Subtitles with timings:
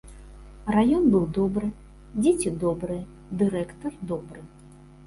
[0.75, 1.69] Раён быў добры,
[2.21, 3.07] дзеці добрыя,
[3.45, 4.41] дырэктар добры.